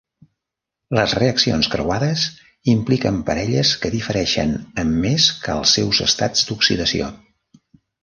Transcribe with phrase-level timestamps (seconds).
[0.99, 2.23] Les reaccions creuades
[2.75, 7.17] impliquen parelles que difereixen en més que els seus estats d'oxidació.